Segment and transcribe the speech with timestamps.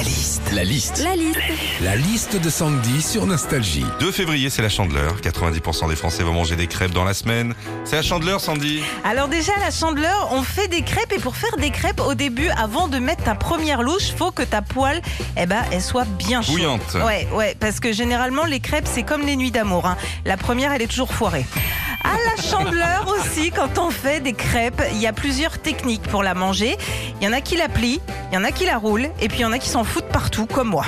[0.00, 0.42] La liste.
[0.54, 1.02] La liste.
[1.04, 1.38] La liste.
[1.82, 3.84] La liste de Sandy sur Nostalgie.
[4.00, 5.20] 2 février, c'est la chandeleur.
[5.20, 7.54] 90% des Français vont manger des crêpes dans la semaine.
[7.84, 11.54] C'est la chandeleur, Sandy Alors déjà, la chandeleur, on fait des crêpes et pour faire
[11.58, 15.02] des crêpes, au début, avant de mettre ta première louche, faut que ta poêle,
[15.36, 16.54] eh ben, elle soit bien chaude.
[16.54, 16.96] Bouillante.
[17.04, 19.84] Ouais, ouais, parce que généralement, les crêpes, c'est comme les nuits d'amour.
[19.86, 19.98] hein.
[20.24, 21.44] La première, elle est toujours foirée.
[22.10, 26.24] À la chandeleur aussi, quand on fait des crêpes, il y a plusieurs techniques pour
[26.24, 26.76] la manger.
[27.20, 28.00] Il y en a qui la plient,
[28.30, 29.84] il y en a qui la roulent, et puis il y en a qui s'en
[29.84, 30.84] foutent partout, comme moi.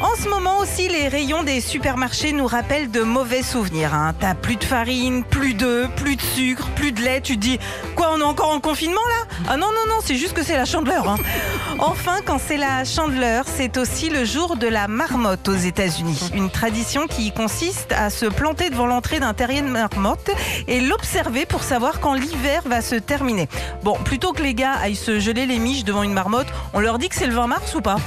[0.00, 3.92] En ce moment aussi, les rayons des supermarchés nous rappellent de mauvais souvenirs.
[3.94, 4.14] hein.
[4.18, 7.20] T'as plus de farine, plus d'œufs, plus de sucre, plus de lait.
[7.20, 7.58] Tu te dis,
[7.96, 9.36] quoi, on est encore en confinement là?
[9.48, 11.08] Ah non, non, non, c'est juste que c'est la chandeleur.
[11.08, 11.16] hein.
[11.80, 16.30] Enfin, quand c'est la chandeleur, c'est aussi le jour de la marmotte aux États-Unis.
[16.34, 20.30] Une tradition qui consiste à se planter devant l'entrée d'un terrier de marmotte
[20.68, 23.48] et l'observer pour savoir quand l'hiver va se terminer.
[23.82, 26.98] Bon, plutôt que les gars aillent se geler les miches devant une marmotte, on leur
[26.98, 27.96] dit que c'est le 20 mars ou pas?